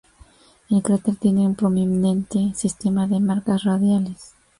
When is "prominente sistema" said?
1.53-3.05